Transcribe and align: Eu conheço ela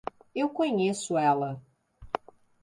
Eu 0.33 0.49
conheço 0.49 1.15
ela 1.15 1.61